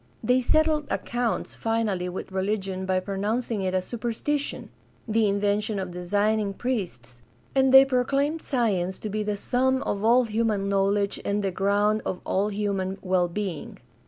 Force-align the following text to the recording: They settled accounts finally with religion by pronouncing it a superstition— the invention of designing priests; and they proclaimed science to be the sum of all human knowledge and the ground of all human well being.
They 0.23 0.41
settled 0.41 0.87
accounts 0.89 1.53
finally 1.53 2.09
with 2.09 2.31
religion 2.31 2.87
by 2.87 2.99
pronouncing 3.01 3.61
it 3.61 3.75
a 3.75 3.83
superstition— 3.83 4.69
the 5.07 5.27
invention 5.27 5.77
of 5.77 5.91
designing 5.91 6.55
priests; 6.55 7.21
and 7.53 7.71
they 7.71 7.85
proclaimed 7.85 8.41
science 8.41 8.97
to 8.97 9.11
be 9.11 9.21
the 9.21 9.37
sum 9.37 9.83
of 9.83 10.03
all 10.03 10.23
human 10.23 10.67
knowledge 10.67 11.21
and 11.23 11.43
the 11.43 11.51
ground 11.51 12.01
of 12.03 12.19
all 12.25 12.47
human 12.49 12.97
well 13.03 13.27
being. 13.27 13.77